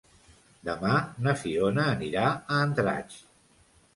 Demà 0.69 0.93
na 1.27 1.33
Fiona 1.41 1.85
anirà 1.97 2.25
a 2.31 2.57
Andratx. 2.69 3.21